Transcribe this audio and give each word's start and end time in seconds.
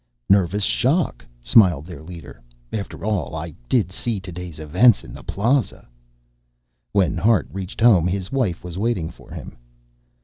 "Nervous 0.31 0.63
shock," 0.63 1.23
smiled 1.43 1.85
their 1.85 2.01
leader. 2.01 2.41
"After 2.73 3.05
all, 3.05 3.35
I 3.35 3.53
did 3.69 3.91
see 3.91 4.19
today's 4.19 4.57
events 4.57 5.03
in 5.03 5.13
the 5.13 5.21
Plaza." 5.23 5.87
When 6.91 7.17
Hart 7.17 7.47
reached 7.53 7.81
home 7.81 8.07
his 8.07 8.31
wife 8.31 8.63
was 8.63 8.79
waiting 8.79 9.11
for 9.11 9.29
him. 9.31 9.55